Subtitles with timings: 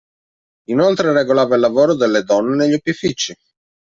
[0.69, 3.35] Inoltre regolava il lavoro delle donne negli opifici.